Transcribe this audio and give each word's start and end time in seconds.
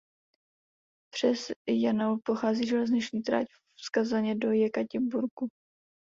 Přes 1.13 1.51
Janaul 1.81 2.19
prochází 2.25 2.67
železniční 2.67 3.21
trať 3.21 3.47
z 3.79 3.89
Kazaně 3.89 4.35
do 4.35 4.51
Jekatěrinburgu. 4.51 5.47